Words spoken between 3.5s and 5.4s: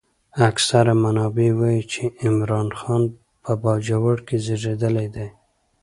باجوړ کې زېږېدلی دی.